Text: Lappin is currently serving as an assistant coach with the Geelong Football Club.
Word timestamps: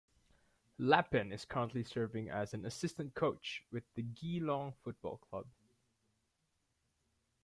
Lappin 0.79 1.31
is 1.31 1.45
currently 1.45 1.83
serving 1.83 2.27
as 2.31 2.55
an 2.55 2.65
assistant 2.65 3.13
coach 3.13 3.63
with 3.71 3.83
the 3.93 4.01
Geelong 4.01 4.73
Football 4.83 5.17
Club. 5.29 5.45